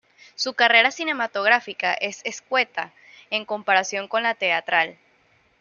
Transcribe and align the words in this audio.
Su 0.33 0.53
carrera 0.55 0.89
cinematográfica 0.89 1.93
es 1.93 2.21
escueta 2.25 2.91
en 3.29 3.45
comparación 3.45 4.07
con 4.07 4.23
la 4.23 4.33
teatral. 4.33 4.97